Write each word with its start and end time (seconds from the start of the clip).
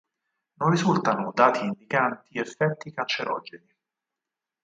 Non 0.55 0.71
risultano 0.71 1.29
dati 1.31 1.63
indicanti 1.63 2.39
effetti 2.39 2.91
cancerogeni. 2.91 3.71